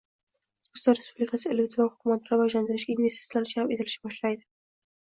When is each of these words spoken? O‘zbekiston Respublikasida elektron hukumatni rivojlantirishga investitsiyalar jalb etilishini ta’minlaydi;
O‘zbekiston 0.63 0.97
Respublikasida 0.99 1.53
elektron 1.57 1.91
hukumatni 1.91 2.35
rivojlantirishga 2.35 2.95
investitsiyalar 2.99 3.55
jalb 3.57 3.77
etilishini 3.79 4.09
ta’minlaydi; 4.15 4.49